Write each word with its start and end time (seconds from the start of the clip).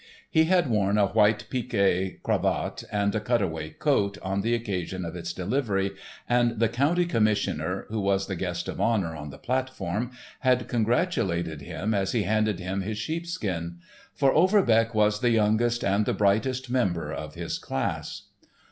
He 0.31 0.45
had 0.45 0.67
worn 0.67 0.97
a 0.97 1.05
white 1.09 1.45
pique 1.51 2.19
cravat 2.23 2.83
and 2.91 3.13
a 3.13 3.19
cutaway 3.19 3.69
coat 3.69 4.17
on 4.23 4.41
the 4.41 4.55
occasion 4.55 5.05
of 5.05 5.15
its 5.15 5.31
delivery, 5.31 5.91
and 6.27 6.57
the 6.59 6.69
county 6.69 7.05
commissioner, 7.05 7.85
who 7.89 7.99
was 8.01 8.25
the 8.25 8.35
guest 8.35 8.67
of 8.67 8.81
honour 8.81 9.15
on 9.15 9.29
the 9.29 9.37
platform, 9.37 10.09
had 10.39 10.67
congratulated 10.67 11.61
him 11.61 11.93
as 11.93 12.13
he 12.13 12.23
handed 12.23 12.59
him 12.59 12.81
his 12.81 12.97
sheepskin. 12.97 13.77
For 14.15 14.33
Overbeck 14.33 14.95
was 14.95 15.19
the 15.19 15.29
youngest 15.29 15.83
and 15.83 16.07
the 16.07 16.15
brightest 16.15 16.67
member 16.67 17.13
of 17.13 17.35
his 17.35 17.59
class. 17.59 18.23